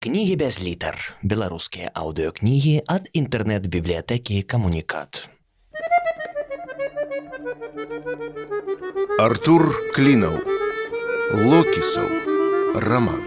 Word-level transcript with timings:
Кнігі 0.00 0.36
без 0.40 0.56
літар. 0.64 0.96
Беларускія 1.20 1.90
аўдыёкнігі 1.92 2.70
ад 2.88 3.08
інтэрнэт-бібліятэкі 3.12 4.40
камунікат. 4.48 5.28
Артур 9.20 9.68
Клінаў. 9.92 10.40
Локісаў. 11.36 12.08
Раман. 12.80 13.20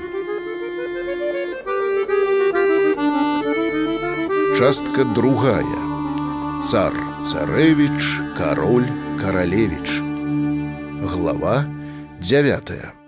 Частка 4.57 5.05
другая. 5.13 5.77
Цар 6.57 6.97
царэвіч, 7.21 8.01
кароль 8.33 8.89
каралевіч. 9.21 10.01
Глава 11.05 11.69
дзявятая. 12.17 13.02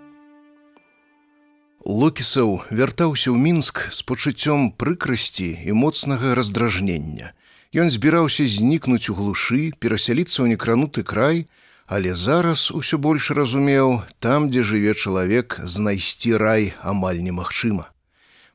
Локісаў 1.86 2.66
вяртаўся 2.74 3.30
ў 3.30 3.38
мінск 3.38 3.78
з 3.94 4.02
пачуццём 4.02 4.74
прыкрасці 4.74 5.70
і 5.70 5.70
моцнага 5.70 6.34
раздражнення. 6.34 7.30
Ён 7.70 7.94
збіраўся 7.94 8.42
знікнуць 8.42 9.06
у 9.06 9.14
глушы, 9.14 9.70
перасяліцца 9.78 10.42
ў 10.42 10.58
некрануты 10.58 11.06
край, 11.06 11.46
але 11.86 12.10
зараз 12.10 12.74
усё 12.74 12.98
больш 12.98 13.30
разумеў, 13.30 14.02
там, 14.18 14.50
дзе 14.50 14.66
жыве 14.66 14.98
чалавек, 14.98 15.62
знайсці 15.62 16.34
рай 16.34 16.74
амаль 16.82 17.22
немагчыма. 17.22 17.86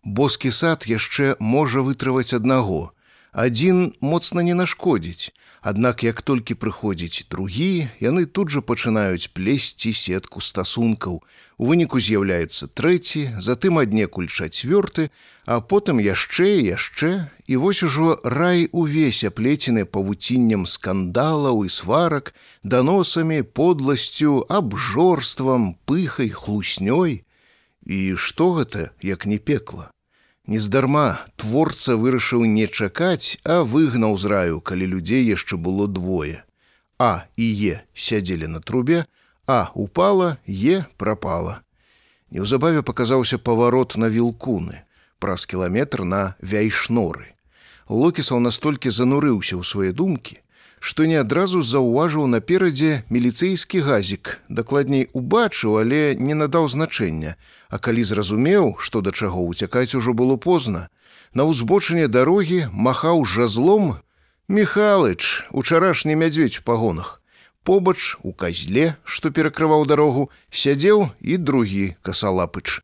Боскі 0.04 0.52
сад 0.52 0.84
яшчэ 0.92 1.40
можа 1.40 1.80
вытрываць 1.88 2.36
аднаго. 2.36 2.92
Адзін 3.32 3.94
моцна 4.02 4.44
не 4.44 4.54
нашкодзіць, 4.54 5.32
Аднак 5.62 6.02
як 6.04 6.22
толькі 6.26 6.58
прыходзіць 6.58 7.30
другі, 7.30 7.86
яны 8.02 8.26
тут 8.26 8.50
жа 8.50 8.66
пачынаюць 8.66 9.30
плесці 9.30 9.94
сетку 9.94 10.42
стасункаў. 10.42 11.22
У 11.62 11.68
выніку 11.70 12.02
з'яўляецца 12.02 12.66
трэці, 12.74 13.38
затым 13.38 13.78
аднекуль 13.78 14.26
чацвёрты, 14.26 15.14
а 15.46 15.62
потым 15.62 16.02
яшчэ 16.02 16.50
і 16.58 16.66
яшчэ, 16.74 17.30
і 17.46 17.62
вось 17.62 17.84
ужо 17.86 18.18
рай 18.26 18.74
увесь 18.74 19.22
аплецены 19.22 19.86
павуціннем 19.86 20.66
скандалаў 20.66 21.62
і 21.62 21.70
сварак, 21.70 22.34
даносамі, 22.64 23.46
подласцю, 23.46 24.42
абжорствам, 24.50 25.78
пыхай, 25.86 26.34
хлуснёй. 26.34 27.22
І 27.86 28.18
што 28.18 28.58
гэта, 28.58 28.90
як 29.06 29.30
не 29.30 29.38
пекла? 29.38 29.94
Нездарма 30.52 31.24
творца 31.40 31.94
вырашыў 31.96 32.42
не 32.44 32.68
чакаць, 32.68 33.40
а 33.48 33.64
выгнаў 33.64 34.18
з 34.20 34.32
раю, 34.32 34.58
калі 34.60 34.90
людзей 34.94 35.24
яшчэ 35.24 35.56
было 35.56 35.88
двое. 35.88 36.44
А 37.00 37.24
і 37.40 37.48
е 37.72 37.76
сядзелі 37.96 38.50
на 38.52 38.60
трубе, 38.60 39.06
а 39.48 39.72
упала, 39.80 40.44
е 40.44 40.84
прапала. 40.98 41.64
Неўзабаве 42.36 42.84
паказаўся 42.84 43.40
паварот 43.40 43.96
на 43.96 44.12
вілкуны, 44.12 44.84
праз 45.24 45.48
кіламетр 45.48 46.04
на 46.04 46.36
вяйшноры. 46.44 47.32
Локісаў 47.88 48.44
настолькі 48.44 48.92
занурыўся 48.92 49.56
ў 49.56 49.64
свае 49.64 49.96
думкі, 49.96 50.44
што 50.82 51.06
не 51.06 51.22
адразу 51.22 51.62
заўважыў 51.62 52.26
наперадзе 52.26 53.06
міліцэйскі 53.14 53.86
газік, 53.86 54.42
дакладней 54.50 55.08
убачыў, 55.14 55.78
але 55.86 56.18
не 56.18 56.34
надаў 56.34 56.68
значэння, 56.68 57.38
А 57.72 57.80
калі 57.80 58.04
зразумеў, 58.04 58.76
што 58.84 59.00
да 59.00 59.12
чаго 59.16 59.48
ўцякаць 59.48 59.96
ужо 59.96 60.12
было 60.12 60.36
позна, 60.36 60.90
на 61.34 61.48
ўзбочыне 61.48 62.12
дарогі 62.12 62.68
махаў 62.74 63.24
жазлом 63.24 63.96
Михалыч, 64.52 65.48
учарашні 65.56 66.20
мядзведь 66.20 66.60
у 66.60 66.64
пагонах. 66.68 67.24
Побач 67.64 68.18
у 68.28 68.34
казле, 68.34 68.98
што 69.06 69.32
перакрываў 69.32 69.86
дарогу, 69.88 70.28
сядзеў 70.50 71.08
і 71.22 71.38
другі 71.38 71.96
касалапыч. 72.02 72.82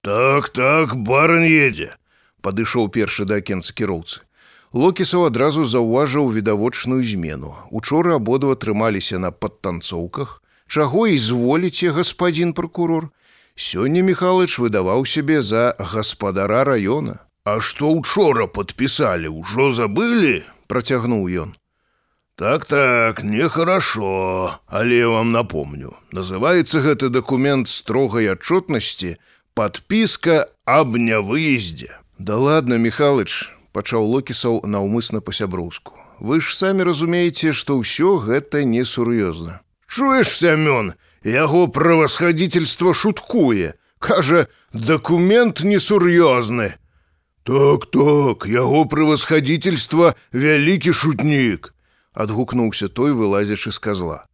Так 0.00 0.48
так 0.48 0.96
баран 0.96 1.44
едзе, 1.44 1.92
падышоў 2.40 2.88
першы 2.88 3.28
да 3.28 3.42
акенца 3.44 3.76
кіроўцы. 3.76 4.24
Локісаў 4.72 5.28
адразу 5.32 5.64
заўважыў 5.64 6.28
відавочную 6.32 7.02
змену. 7.02 7.54
Учора 7.70 8.16
абодва 8.16 8.54
трымаліся 8.54 9.18
на 9.18 9.30
падтанцоўках, 9.30 10.42
чаго 10.68 11.06
і 11.08 11.16
зволіце 11.18 11.88
гаспадзін 11.96 12.52
прокурор. 12.52 13.08
Сёння 13.56 14.04
Михалыч 14.04 14.60
выдаваў 14.60 15.08
сябе 15.08 15.40
за 15.42 15.74
гаспадара 15.78 16.64
района. 16.64 17.24
А 17.44 17.60
што 17.60 17.88
учора 17.90 18.46
подпісалі, 18.46 19.32
ужо 19.32 19.72
забылі, 19.72 20.44
працягнуў 20.68 21.24
ён. 21.48 21.56
Так 22.36 22.64
так, 22.68 23.24
нехорошо, 23.24 24.60
але 24.66 24.96
я 24.96 25.08
вам 25.08 25.32
напомню. 25.32 25.96
Называецца 26.12 26.84
гэты 26.84 27.08
дакумент 27.08 27.66
строгай 27.72 28.30
отчетнасці 28.30 29.16
подпіска 29.58 30.46
аб 30.62 30.94
нявыездзе. 30.94 31.98
Да 32.18 32.36
ладно, 32.36 32.78
Михалыч, 32.78 33.57
пачаў 33.78 34.02
локісаў 34.10 34.60
наўмысна 34.66 35.22
па-сяброўску. 35.22 35.94
Вы 36.18 36.42
ж 36.42 36.50
самі 36.50 36.90
разумееце, 36.90 37.54
што 37.54 37.78
ўсё 37.78 38.18
гэта 38.18 38.66
несур'ёзна. 38.66 39.62
Чуеш, 39.86 40.34
Сямён, 40.42 40.98
Яго 41.24 41.66
правасхадзіцельства 41.68 42.94
шуткуе, 42.94 43.74
кажа, 43.98 44.46
дакумент 44.72 45.60
несур'ёзны. 45.60 46.74
Так 47.42 47.90
так, 47.90 48.46
яго 48.46 48.84
правасхадзіцельства 48.86 50.14
вялікі 50.32 50.92
шутнік, 50.92 51.74
адгукнуўся 52.14 52.88
той, 52.88 53.12
вылазячы 53.12 53.72
з 53.72 53.78
казла. 53.78 54.27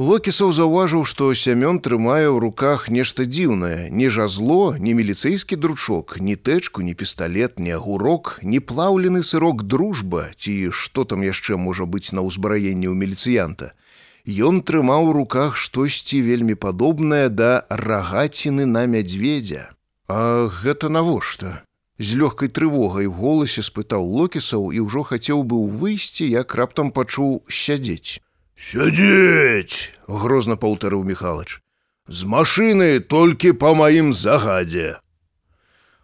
Локісаў 0.00 0.48
заўважыў, 0.56 1.02
што 1.04 1.26
сямён 1.36 1.76
трымае 1.84 2.24
ў 2.24 2.40
руках 2.40 2.88
нешта 2.88 3.26
дзіўнае, 3.28 3.92
не 3.92 4.08
жазло, 4.08 4.72
не 4.80 4.94
міліцэйскі 4.96 5.58
дручок, 5.60 6.14
ні 6.24 6.36
тэчку, 6.40 6.80
ні 6.80 6.94
пісталет, 6.96 7.60
ні 7.60 7.76
агурок, 7.76 8.38
не 8.40 8.64
плаўлены 8.64 9.20
сырок 9.20 9.60
дружба, 9.68 10.30
ці 10.40 10.72
што 10.72 11.04
там 11.04 11.20
яшчэ 11.20 11.60
можа 11.60 11.84
быць 11.84 12.16
на 12.16 12.24
ўзбраенні 12.24 12.88
ў 12.88 12.96
міліцыянта. 12.96 13.76
Ён 14.24 14.64
трымаў 14.64 15.10
у 15.10 15.12
руках 15.12 15.60
штосьці 15.60 16.24
вельмі 16.24 16.56
падобнае 16.56 17.28
да 17.28 17.68
рагаціны 17.68 18.64
на 18.64 18.88
мядзведзя. 18.88 19.68
А 20.08 20.48
гэта 20.48 20.88
навошта? 20.88 21.60
З 22.00 22.16
лёгкай 22.16 22.48
трывогай 22.48 23.04
у 23.04 23.12
голасе 23.12 23.60
спытаў 23.60 24.00
локісаў 24.00 24.72
і 24.72 24.80
ўжо 24.88 25.04
хацеў 25.04 25.44
быў 25.44 25.68
выйсці, 25.68 26.24
як 26.24 26.56
раптам 26.56 26.88
пачуў 26.88 27.44
сядзець. 27.52 28.24
Сядзець! 28.60 29.96
грозна 30.06 30.56
паўтарыў 30.60 31.00
Михалыч. 31.08 31.60
З 32.08 32.28
машыны 32.28 33.00
толькі 33.00 33.52
па 33.56 33.72
маім 33.78 34.12
загадзе. 34.12 35.00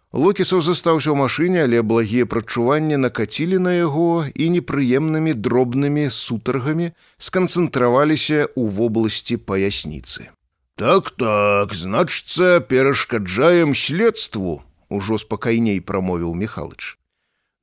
Локісаў 0.09 0.63
застаўся 0.65 1.13
ў 1.13 1.17
машыне, 1.21 1.59
але 1.67 1.83
благія 1.85 2.25
прачуванні 2.25 2.97
накацілі 2.97 3.61
на 3.61 3.75
яго 3.77 4.25
і 4.33 4.49
непрыемнымі 4.57 5.37
дробнымі 5.37 6.09
сутаргамі 6.09 6.91
сканцэнтраваліся 7.21 8.49
ў 8.49 8.63
вобласці 8.79 9.37
паясніцы. 9.37 10.33
Так 10.81 11.13
так, 11.13 11.77
значыцца, 11.77 12.57
перашкаджаем 12.65 13.75
следству, 13.75 14.63
ужо 14.89 15.21
спакайней 15.21 15.77
прамовіў 15.77 16.33
Михалыч. 16.33 16.97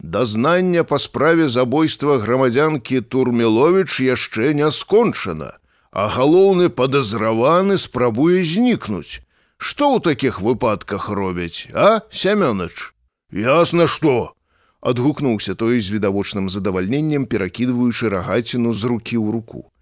Дазнання 0.05 0.85
па 0.85 0.99
справе 0.99 1.49
забойства 1.49 2.19
грамадзянкі 2.21 3.01
Турмелович 3.01 4.01
яшчэ 4.05 4.53
не 4.53 4.69
скончана, 4.71 5.57
а 5.91 6.13
галоўны 6.13 6.69
падазраваны 6.69 7.79
спрабуе 7.81 8.45
знікнуць. 8.45 9.25
Што 9.57 9.97
ў 9.97 10.05
такіх 10.05 10.45
выпадках 10.45 11.09
робяць, 11.09 11.73
а 11.73 12.05
сямёныч? 12.13 12.93
Ясна 13.33 13.89
што! 13.89 14.37
адгукнуўся 14.85 15.57
той 15.57 15.81
з 15.81 15.89
відавочным 15.97 16.53
задавальненнем, 16.53 17.25
перакідваючы 17.25 18.13
рагаціну 18.13 18.77
з 18.77 18.85
рукі 18.85 19.17
ў 19.17 19.33
руку. 19.33 19.73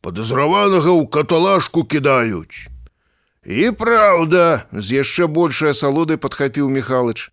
Падазраванага 0.00 0.96
ў 0.96 1.04
каталажку 1.12 1.84
кідаюць. 1.84 2.72
І 3.44 3.68
праўда, 3.76 4.64
з 4.72 5.04
яшчэ 5.04 5.28
большай 5.28 5.76
асалоды 5.76 6.16
падхапіў 6.16 6.72
Михалыч. 6.72 7.28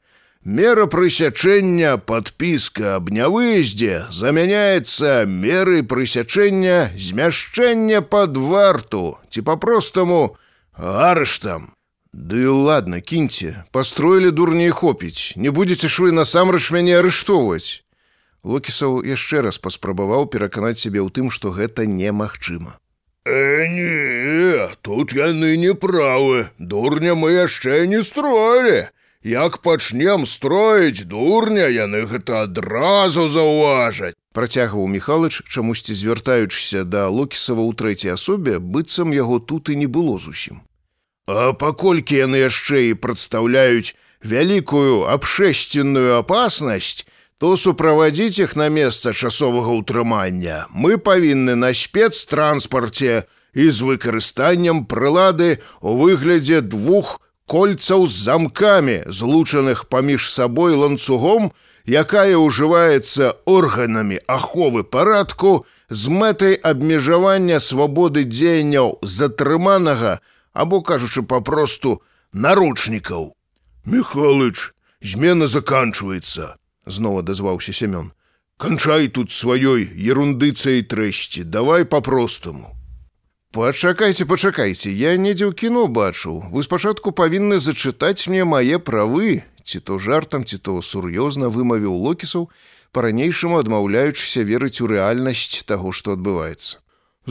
Мера 0.46 0.86
прысячэння 0.86 1.98
падпіска 1.98 3.02
аб 3.02 3.08
нявыездзе 3.10 4.06
замяняецца 4.14 5.26
меры 5.26 5.82
прысячэння 5.82 6.94
змяшчэння 6.94 8.04
пад 8.06 8.38
варту 8.38 9.18
ці 9.34 9.42
па-простаму 9.42 10.38
арыштам. 10.78 11.74
Ды 12.14 12.46
ладно, 12.46 13.02
кіньце, 13.02 13.66
пастроілі 13.74 14.30
дурней 14.30 14.70
хопіць, 14.70 15.34
не 15.36 15.50
будзеце 15.50 15.90
ж 15.90 16.06
вы 16.06 16.14
насамрэч 16.14 16.70
мяне 16.70 16.94
арыштоўваць. 17.02 17.82
Локісаў 18.46 19.02
яшчэ 19.02 19.42
раз 19.50 19.58
паспрабаваў 19.58 20.30
пераканаць 20.30 20.78
сябе 20.78 21.02
ў 21.02 21.10
тым, 21.10 21.34
што 21.34 21.50
гэта 21.50 21.90
немагчыма. 21.90 22.78
Э, 23.26 23.66
не, 23.66 24.70
тут 24.86 25.10
яны 25.18 25.58
не 25.58 25.74
правы, 25.74 26.54
дурня 26.60 27.18
мы 27.18 27.34
яшчэ 27.34 27.88
не 27.90 28.06
строілі. 28.06 28.94
Як 29.26 29.58
пачнем 29.58 30.28
строіць 30.30 31.10
дурня, 31.10 31.66
яны 31.66 32.06
гэта 32.06 32.46
адразу 32.46 33.26
заўважаць. 33.26 34.14
Працягваў 34.38 34.86
Михалыч, 34.86 35.42
чамусьці 35.50 35.98
звяртаючыся 35.98 36.86
да 36.86 37.10
Локісава 37.10 37.66
ў 37.66 37.74
трэцяй 37.74 38.14
асобе, 38.14 38.62
быццам 38.62 39.18
яго 39.18 39.42
тут 39.42 39.74
і 39.74 39.82
не 39.82 39.90
было 39.90 40.22
зусім. 40.22 40.62
А 41.26 41.58
паколькі 41.58 42.22
яны 42.22 42.46
яшчэ 42.46 42.94
і 42.94 43.02
прадстаўляюць 43.02 43.98
вялікую 44.22 45.10
абшэсценную 45.10 46.22
апаснасць, 46.22 47.10
то 47.42 47.58
суправадзіць 47.58 48.46
іх 48.46 48.54
на 48.54 48.70
месца 48.70 49.10
часовага 49.10 49.74
ўтрымання 49.82 50.70
мы 50.70 51.02
павінны 51.02 51.58
на 51.58 51.74
спецтранспарце 51.74 53.26
і 53.58 53.70
з 53.74 53.78
выкарыстаннем 53.90 54.86
прылады 54.86 55.66
у 55.82 55.98
выглядзе 55.98 56.62
двух 56.62 57.25
кольцаў 57.48 58.08
з 58.08 58.16
замкамі, 58.28 58.98
злучаных 59.08 59.86
паміж 59.86 60.30
сабой 60.32 60.76
ланцугом, 60.76 61.52
якая 61.86 62.38
ўжываецца 62.42 63.34
органамі 63.46 64.20
аховы 64.28 64.84
парадку 64.84 65.66
з 65.90 66.10
мэтай 66.10 66.58
абмежавання 66.58 67.60
свабоды 67.60 68.26
дзеянняў 68.26 69.00
затрыманага 69.02 70.20
або 70.54 70.82
кажучы 70.82 71.22
папросту 71.22 72.02
наручнікаў. 72.34 73.34
Михалыч, 73.86 74.74
змена 75.02 75.48
заканчваецца 75.48 76.56
зноў 76.86 77.20
адазваўся 77.22 77.74
семён 77.74 78.12
канчай 78.58 79.08
тут 79.18 79.34
сваёй 79.36 79.86
ерундыцай 80.10 80.82
трэшці 80.94 81.44
давай 81.44 81.86
по-простаму 81.86 82.74
пачакайце 83.56 84.26
пачакайце 84.28 84.92
я 84.92 85.16
недзе 85.16 85.48
ў 85.48 85.56
кіно 85.56 85.88
бачу 85.88 86.32
вы 86.52 86.64
спачатку 86.68 87.12
павінны 87.20 87.60
зачытаць 87.64 88.28
мне 88.28 88.44
мае 88.44 88.80
правы 88.90 89.44
ці 89.64 89.80
то 89.90 90.00
жартам 90.06 90.44
ці 90.44 90.60
то 90.60 90.76
сур'ёзна 90.88 91.48
вымавіў 91.58 91.96
локісаў 92.08 92.50
па-ранейшаму 92.96 93.62
адмаўляючыся 93.64 94.44
верыць 94.50 94.84
у 94.84 94.90
рэальнасць 94.92 95.64
таго 95.72 95.96
што 95.96 96.18
адбываецца. 96.20 96.84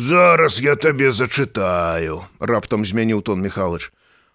Зараз 0.09 0.57
я 0.65 0.75
табе 0.87 1.13
зачытаю 1.13 2.25
раптам 2.41 2.89
змяніў 2.89 3.21
тон 3.29 3.45
михалыч 3.45 3.93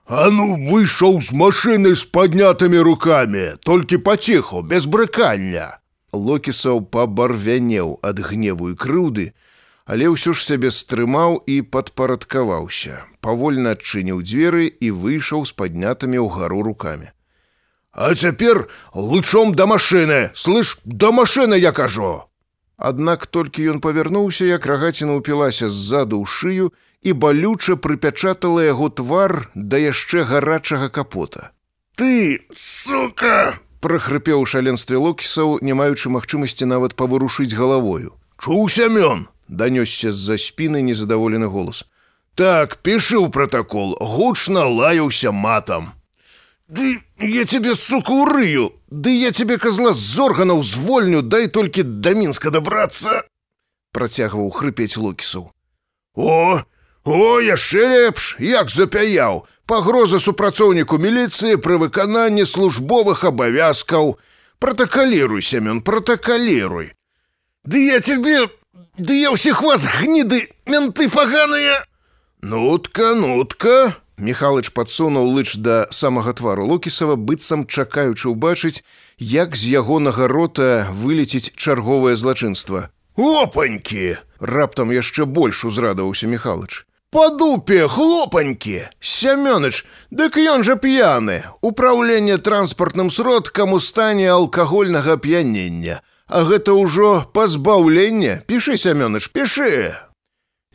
А 0.09 0.29
ну 0.33 0.45
выйшаў 0.69 1.19
з 1.21 1.33
машыны 1.37 1.93
з 1.93 2.05
паднятымі 2.09 2.79
рукамі, 2.85 3.43
толькі 3.61 3.99
паціху, 4.01 4.63
без 4.65 4.87
брыкання. 4.89 5.77
Локісаў 6.13 6.81
пабарвянеў 6.81 7.99
ад 8.01 8.17
гневу 8.17 8.71
і 8.73 8.73
крыўды, 8.73 9.27
але 9.89 10.05
ўсё 10.13 10.37
ж 10.37 10.45
сябе 10.45 10.69
стрымаў 10.69 11.41
і 11.49 11.65
падпарадкаваўся. 11.73 13.09
Павольна 13.25 13.73
адчыніў 13.73 14.21
дзверы 14.21 14.69
і 14.69 14.93
выйшаў 14.93 15.49
з 15.49 15.55
паднятымі 15.57 16.21
ўгару 16.21 16.61
рукамі. 16.61 17.09
А 17.91 18.13
цяпер 18.13 18.69
лучом 18.93 19.55
да 19.57 19.65
машыны, 19.65 20.29
слыш, 20.37 20.77
да 20.85 21.09
машыны 21.09 21.57
я 21.57 21.71
кажу. 21.73 22.29
Аднак 22.77 23.25
толькі 23.25 23.65
ён 23.73 23.81
павярнуўся, 23.81 24.45
як 24.45 24.69
рагаціна 24.69 25.17
ўпілася 25.17 25.73
ззаду 25.73 26.21
ў 26.21 26.25
шыю, 26.29 26.69
і 27.01 27.17
балюча 27.17 27.73
прыпячатала 27.73 28.61
яго 28.61 28.93
твар 28.93 29.49
да 29.55 29.81
яшчэ 29.81 30.21
гарачага 30.21 30.93
капота. 30.93 31.49
Ты 31.97 32.45
сука! 32.53 33.57
прахрыпеў 33.81 34.45
шаленстве 34.45 35.01
локісаў, 35.01 35.57
не 35.65 35.73
маючы 35.73 36.13
магчымасці 36.13 36.69
нават 36.69 36.93
паварушыць 36.99 37.55
галавою. 37.57 38.13
Чуў 38.37 38.69
сямён, 38.69 39.27
данёсся 39.49 40.13
з-за 40.13 40.37
спіны 40.37 40.81
незадаволены 40.85 41.49
голас. 41.49 41.83
Так, 42.37 42.77
пішы 42.85 43.17
ў 43.19 43.33
пратакол, 43.33 43.97
гучна 43.99 44.69
лаяўся 44.69 45.33
матам. 45.33 45.91
Ды 46.69 47.01
я 47.19 47.43
тебе 47.43 47.75
суку 47.75 48.25
рыю, 48.25 48.71
Ды 48.89 49.09
я 49.19 49.31
тебе 49.31 49.57
казла 49.57 49.93
з 49.93 50.19
органаў 50.19 50.63
звольню, 50.63 51.21
дай 51.21 51.47
толькі 51.47 51.83
да 51.83 52.13
мінска 52.13 52.49
дабрацца, 52.49 53.21
працягваў 53.93 54.49
хрыпець 54.49 54.97
локісаў. 54.97 55.51
О, 56.15 56.61
О, 57.05 57.39
яшчэ 57.39 57.85
лепш, 57.89 58.35
як 58.39 58.69
запяяў, 58.69 59.45
пагроза 59.65 60.19
супрацоўніку 60.19 60.97
міліцыі 60.97 61.61
пры 61.61 61.77
выкананні 61.77 62.45
службовых 62.45 63.23
абавязкаў. 63.23 64.17
Пратакаліруй 64.59 65.41
сямён, 65.41 65.81
пратакаліруй. 65.81 66.93
Ды 67.63 67.77
я 67.93 67.99
тебе, 67.99 68.49
Ды 68.97 69.15
я 69.19 69.31
ўсіх 69.31 69.61
вас 69.63 69.87
гніды, 69.99 70.47
менты 70.67 71.09
паганыя. 71.09 71.85
Нутка, 72.41 73.15
нутка. 73.15 73.95
Михалыч 74.19 74.75
падсунуў 74.75 75.31
лыч 75.35 75.55
да 75.63 75.87
самага 75.95 76.35
твару 76.35 76.67
Лукісава, 76.67 77.15
быццам 77.15 77.63
чакаючы 77.63 78.35
ўбачыць, 78.35 78.83
як 79.17 79.55
з 79.55 79.79
ягонага 79.79 80.27
рота 80.27 80.91
вылеціць 80.91 81.55
чарговае 81.55 82.19
злачынства. 82.19 82.91
Опанькі! 83.15 84.19
Раптам 84.39 84.91
яшчэ 84.91 85.23
больш 85.23 85.63
узрадаваўся 85.63 86.27
Михалыч. 86.27 86.83
По 87.11 87.29
дупе 87.29 87.87
хлопанькі, 87.87 88.91
Сямёныч, 88.99 89.83
дык 90.11 90.37
ён 90.37 90.63
жа 90.63 90.75
п'яны, 90.75 91.43
Упраўленне 91.61 92.37
транспартным 92.37 93.09
сродкам 93.09 93.73
у 93.73 93.79
стане 93.79 94.29
алкагольнага 94.29 95.17
п'янення. 95.17 96.03
А 96.29 96.45
гэта 96.45 96.77
ўжо 96.77 97.25
пазбаўленне, 97.33 98.45
пішы 98.45 98.77
сямёныч, 98.77 99.33
пішы. 99.33 99.97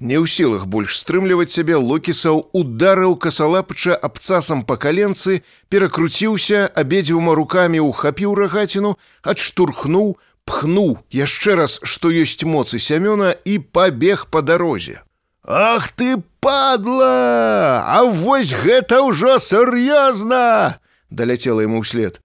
Не 0.02 0.18
ў 0.18 0.26
сілах 0.26 0.66
больш 0.66 0.98
стрымліваць 0.98 1.54
сябе 1.54 1.78
локісаў 1.78 2.50
ударыў 2.50 3.14
касалапча 3.14 3.94
абцасам 3.94 4.66
па 4.66 4.74
каленцы, 4.74 5.46
перакруціўся 5.70 6.66
абедзвюма 6.74 7.38
рукамі 7.38 7.78
ўхапіў 7.86 8.34
рагаціну, 8.34 8.98
адштурхнуў, 9.22 10.18
пхнуў 10.42 10.98
яшчэ 11.14 11.54
раз, 11.62 11.78
што 11.86 12.10
ёсць 12.10 12.42
моцы 12.42 12.82
сямёна 12.82 13.30
і 13.46 13.62
пабег 13.62 14.26
па 14.34 14.42
дарозе. 14.42 15.06
Ах 15.46 15.94
ты 15.94 16.18
падла! 16.42 17.86
А 17.86 18.02
вось 18.02 18.50
гэта 18.50 19.06
ўжо 19.06 19.38
сур'ёзна! 19.38 20.82
Даляцела 21.14 21.62
ему 21.62 21.86
ўслед. 21.86 22.18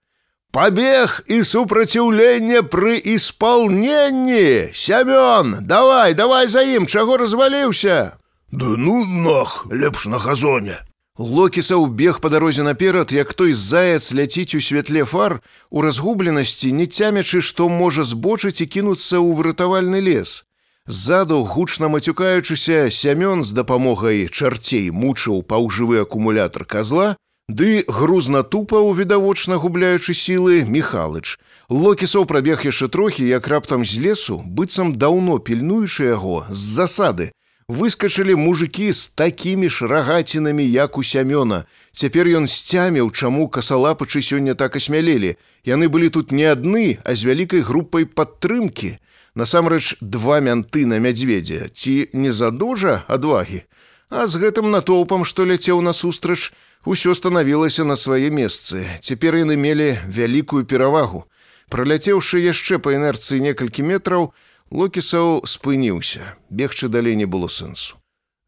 Пабег 0.50 1.22
і 1.30 1.44
супраціўленне 1.46 2.62
пры 2.66 2.98
исполненні! 3.14 4.74
Сямён, 4.74 5.62
давай, 5.62 6.14
давай 6.14 6.48
за 6.50 6.66
ім, 6.66 6.90
чаго 6.90 7.16
разваліўся! 7.22 8.18
Да 8.50 8.74
ну 8.74 9.04
нах, 9.06 9.66
лепш 9.70 10.10
на 10.10 10.18
газоне! 10.18 10.82
Локісаў 11.18 11.86
бег 11.86 12.18
па 12.18 12.34
дарозе 12.34 12.66
наперад, 12.66 13.12
як 13.12 13.30
той 13.34 13.52
заяц 13.54 14.10
ляціць 14.10 14.58
у 14.58 14.60
святле 14.60 15.04
фар, 15.04 15.38
у 15.70 15.86
разгубленасці, 15.86 16.72
не 16.74 16.86
цямячы, 16.90 17.42
што 17.46 17.68
можа 17.68 18.02
збочыць 18.02 18.58
і 18.58 18.66
кінуцца 18.66 19.22
ў 19.22 19.30
выратавальны 19.38 20.02
лес. 20.02 20.42
Ззаду 20.90 21.44
гучна 21.46 21.86
мацюкаючыся 21.86 22.90
сямён 22.90 23.46
з 23.46 23.54
дапамогай 23.54 24.26
чарцей 24.26 24.90
мучыў 24.90 25.46
паўжывы 25.46 26.02
акумулятар 26.02 26.66
казла, 26.66 27.14
ды 27.50 27.84
грузна 27.88 28.42
тупаў 28.42 28.94
відавочна 28.94 29.58
губляючы 29.58 30.14
сілы 30.14 30.62
Михалыч. 30.64 31.38
Локісаў 31.70 32.26
прабег 32.26 32.62
яшчэ 32.66 32.88
трохі, 32.88 33.26
як 33.26 33.48
раптам 33.48 33.84
з 33.84 33.98
лесу, 33.98 34.38
быццам 34.46 34.94
даўно 34.94 35.38
пільнуючы 35.38 36.14
яго 36.14 36.46
з 36.48 36.60
засады. 36.78 37.30
Выскачылі 37.70 38.34
мужикі 38.34 38.90
з 38.92 39.06
такімі 39.14 39.70
ж 39.70 39.86
рагацінамі, 39.86 40.64
як 40.66 40.98
у 40.98 41.02
сямёна. 41.06 41.66
Цяпер 41.92 42.26
ён 42.26 42.50
сцяміў, 42.50 43.10
чаму 43.10 43.46
касалапачы 43.46 44.22
сёння 44.22 44.54
так 44.54 44.74
асмялелі. 44.74 45.38
Яны 45.62 45.86
былі 45.86 46.10
тут 46.10 46.32
не 46.32 46.50
адны, 46.50 46.98
а 47.04 47.14
з 47.14 47.30
вялікай 47.30 47.62
групай 47.62 48.06
падтрымкі. 48.06 48.98
Насамрэч 49.34 50.02
два 50.02 50.42
мянты 50.42 50.86
на 50.86 50.98
мядзведзе 50.98 51.70
ці 51.70 52.10
не 52.12 52.34
задужа 52.34 53.06
адвагі. 53.06 53.62
А 54.10 54.26
з 54.26 54.42
гэтым 54.42 54.74
натоўпам, 54.74 55.22
што 55.22 55.46
ляцеў 55.46 55.78
насустрач, 55.86 56.50
усё 56.84 57.14
станавілася 57.14 57.84
на 57.84 57.96
свае 57.96 58.30
месцы. 58.30 58.86
Цяпер 59.00 59.36
яны 59.36 59.56
мелі 59.56 59.98
вялікую 60.06 60.64
перавагу. 60.64 61.24
Праляцеўшы 61.70 62.40
яшчэ 62.42 62.78
па 62.78 62.94
інерцыі 62.96 63.40
некалькі 63.40 63.82
метраў, 63.82 64.32
Локісаў 64.70 65.42
спыніўся. 65.50 66.38
Бегчы 66.48 66.86
далей 66.88 67.16
не 67.18 67.26
было 67.26 67.48
сэнсу. 67.48 67.98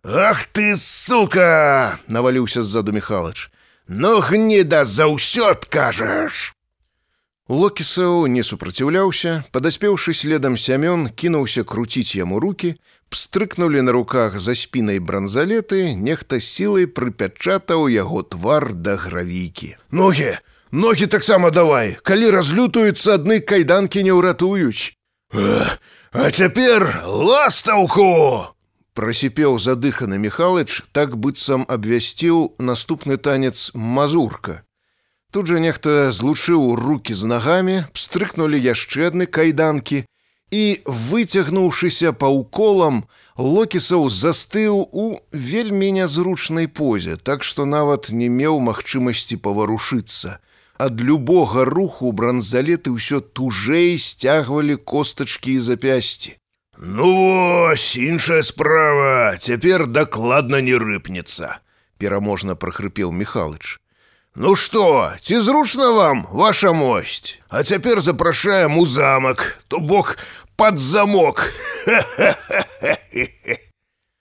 Ах 0.04 0.44
ты 0.54 0.76
сука! 0.76 1.98
наваліўся 2.06 2.62
ззаду 2.62 2.92
Михалыч. 2.92 3.50
Ну 3.86 4.20
гніда 4.20 4.84
заўсё 4.84 5.50
адкажаш. 5.50 6.54
Локісаў 7.50 8.28
не 8.30 8.44
супраціўляўся, 8.46 9.42
падаспеўшы 9.50 10.14
следам 10.14 10.54
сямён, 10.54 11.08
кінуўся 11.10 11.64
круціць 11.66 12.14
яму 12.14 12.38
руки, 12.38 12.76
пстрыкнулі 13.10 13.82
на 13.82 13.92
руках 13.92 14.38
за 14.38 14.54
спінай 14.54 15.02
бранзалеты, 15.02 15.98
нехта 15.98 16.38
сілай 16.38 16.86
прыпячатаў 16.86 17.90
яго 17.90 18.22
твар 18.22 18.70
да 18.72 18.94
гравійкі. 18.94 19.74
Ногі, 19.90 20.38
ногі 20.70 21.10
таксама 21.10 21.50
давай, 21.50 21.98
калі 22.06 22.30
разлютаюцца 22.30 23.18
адны 23.18 23.40
кайданкі 23.42 24.06
не 24.06 24.14
ўратуюць. 24.14 24.94
А 25.34 26.30
цяпер 26.30 27.02
ластаўку! 27.04 28.54
Прасіпеў 28.94 29.58
задыханы 29.58 30.14
Михалыч, 30.20 30.84
так 30.92 31.16
быццам 31.16 31.64
абвясціў 31.66 32.54
наступны 32.62 33.16
танец 33.16 33.72
мазурка. 33.74 34.62
Тут 35.32 35.48
жа 35.48 35.58
нехта 35.64 36.12
злучыў 36.12 36.76
руки 36.76 37.16
з 37.16 37.24
нагамі, 37.24 37.76
пстрыкнулі 37.96 38.60
яшчэ 38.60 39.08
адны 39.08 39.24
кайданкі 39.24 40.04
і, 40.52 40.64
выцягнуўшыся 40.84 42.12
паўколам, 42.12 43.04
Локісаў 43.40 44.10
застыў 44.12 44.84
у 44.92 45.04
вельмі 45.32 45.88
нязручнай 45.96 46.68
позе, 46.68 47.16
так 47.16 47.48
што 47.48 47.64
нават 47.64 48.12
не 48.12 48.28
меў 48.28 48.60
магчымасці 48.60 49.40
паварушыцца. 49.40 50.38
ад 50.82 51.00
любога 51.00 51.64
руху 51.64 52.10
бранзалеты 52.12 52.90
ўсё 52.90 53.20
тужэй 53.22 53.98
сцягвалі 53.98 54.76
костачкі 54.76 55.54
і 55.54 55.62
запясці. 55.62 56.34
Ну 56.78 57.06
вось 57.06 57.94
іншая 57.96 58.42
справа 58.42 59.36
цяпер 59.38 59.86
дакладна 59.86 60.58
не 60.58 60.74
рыпнецца 60.74 61.62
пераможна 62.02 62.58
прахрыпеў 62.58 63.14
Михалыч. 63.14 63.78
Ну 64.34 64.56
што, 64.56 65.12
ці 65.20 65.40
зручна 65.44 65.90
вам 65.92 66.26
ваша 66.32 66.72
мосць, 66.72 67.38
А 67.48 67.62
цяпер 67.62 68.00
запрашаем 68.00 68.78
у 68.78 68.86
замак, 68.86 69.58
то 69.68 69.78
бок 69.78 70.16
пад 70.56 70.78
замок. 70.78 71.52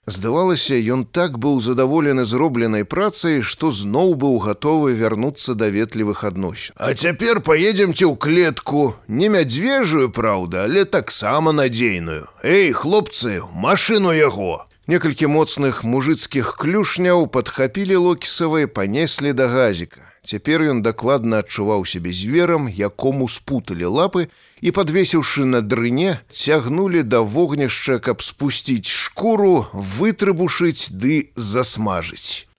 Здавалася, 0.06 0.74
ён 0.74 1.06
так 1.06 1.38
быў 1.38 1.60
задаволены 1.62 2.24
зробленай 2.26 2.84
працай, 2.84 3.40
што 3.40 3.70
зноў 3.70 4.14
быў 4.18 4.36
гатовы 4.42 4.92
вярнуцца 4.92 5.54
да 5.54 5.70
ветлівых 5.70 6.24
адносін. 6.24 6.74
А 6.76 6.92
цяпер 6.92 7.40
паедземце 7.40 8.04
ў 8.04 8.18
клетку, 8.18 8.98
не 9.06 9.30
мядзвежую, 9.30 10.10
праўда, 10.10 10.66
але 10.66 10.84
таксама 10.84 11.52
надзейную. 11.56 12.26
Эй, 12.42 12.72
хлопцы, 12.72 13.40
машыну 13.54 14.12
яго. 14.12 14.66
Некалькі 14.90 15.30
моцных 15.30 15.84
мужыцкіх 15.86 16.56
клюшняў 16.58 17.28
падхапілі 17.30 17.96
локісавай, 18.02 18.66
панеслі 18.66 19.30
да 19.30 19.46
газіка. 19.46 20.02
Цяпер 20.26 20.66
ён 20.74 20.82
дакладна 20.82 21.38
адчуваў 21.46 21.86
сябе 21.86 22.10
зверам, 22.10 22.66
якому 22.66 23.28
спуталі 23.30 23.86
лапы 23.86 24.26
і, 24.58 24.74
падвесіўшы 24.74 25.46
на 25.46 25.62
дрыне, 25.62 26.18
цягнулі 26.26 27.06
да 27.06 27.22
вогнішча, 27.22 28.02
каб 28.02 28.26
спусціць 28.26 28.90
шкуру, 28.90 29.70
вытрыбушыць 29.70 30.90
ды 30.90 31.30
засмажыць. 31.38 32.50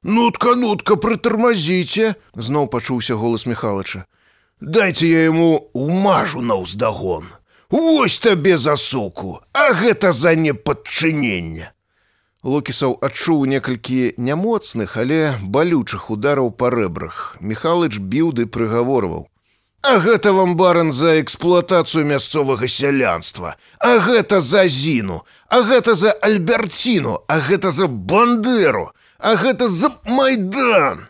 Нутка, 0.00 0.56
нутка, 0.56 0.96
прытармазіце, 0.96 2.16
зноў 2.32 2.72
пачуўся 2.72 3.20
голас 3.20 3.44
Михалыча. 3.44 4.08
Дайце 4.60 5.12
я 5.12 5.28
яму 5.28 5.68
умажу 5.76 6.40
на 6.40 6.56
ўздагон. 6.56 7.28
Вось 7.70 8.18
табе 8.18 8.58
за 8.58 8.76
суку, 8.76 9.40
а 9.52 9.72
гэта 9.74 10.12
за 10.12 10.34
непадчыненне. 10.34 11.72
Локісаў 12.46 12.92
адчуў 13.02 13.46
некалькі 13.50 14.14
нямоцных, 14.16 14.96
але 14.96 15.34
балючых 15.42 16.10
удараў 16.14 16.52
па 16.54 16.70
рэбрах. 16.70 17.36
Михалыч 17.40 17.98
біў 17.98 18.30
ды 18.30 18.46
прыгаворваў: 18.46 19.26
А 19.82 19.98
гэта 19.98 20.32
вам 20.32 20.54
баран 20.56 20.92
за 20.92 21.20
эксплуатацыю 21.20 22.06
мясцовага 22.06 22.68
сялянства, 22.68 23.56
А 23.78 23.98
гэта 23.98 24.40
за 24.40 24.68
зіну, 24.68 25.24
А 25.48 25.62
гэта 25.62 25.94
за 25.94 26.12
альберціну, 26.12 27.24
А 27.26 27.40
гэта 27.40 27.70
за 27.70 27.88
бандеру, 27.88 28.92
А 29.18 29.34
гэта 29.34 29.68
за 29.68 29.90
майдан. 30.04 31.08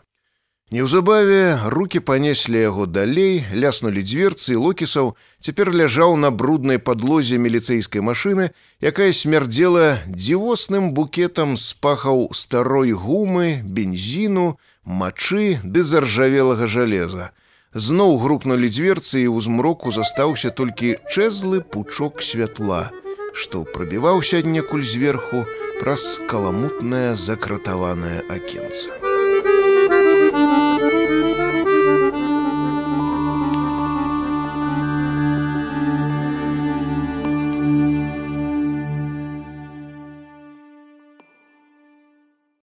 Неўзабаве 0.74 1.70
руки 1.70 2.00
панеслі 2.02 2.58
яго 2.58 2.86
далей, 2.90 3.44
ляснулі 3.54 4.02
дзверцы 4.02 4.56
і 4.56 4.62
локісаў, 4.64 5.12
цяпер 5.38 5.70
ляжаў 5.70 6.16
на 6.18 6.32
бруднай 6.34 6.82
падлозе 6.82 7.38
міліцэйскай 7.38 8.02
машыны, 8.02 8.50
якая 8.82 9.14
смярдзела 9.14 10.02
дзівосным 10.10 10.90
букетам 10.90 11.54
з 11.54 11.70
пахаў 11.78 12.34
старой 12.34 12.90
гумы, 12.98 13.62
бензіну, 13.62 14.58
мачы 14.82 15.62
ды 15.62 15.86
заржавелага 15.86 16.66
жалеза. 16.66 17.30
Зноў 17.70 18.18
грукнулі 18.18 18.66
дзверцы 18.66 19.22
і 19.22 19.30
ў 19.30 19.46
змроку 19.46 19.94
застаўся 19.94 20.50
толькі 20.50 20.98
чэзлы 21.06 21.62
пучок 21.62 22.18
святла, 22.18 22.90
што 23.38 23.62
прабіваўся 23.62 24.42
аднекуль 24.42 24.82
зверху 24.82 25.46
праз 25.78 26.18
каламутнае 26.26 27.14
закратаванае 27.14 28.26
акенца. 28.26 29.05